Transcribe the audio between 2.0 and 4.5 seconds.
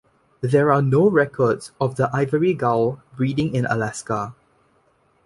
ivory gull breeding in Alaska.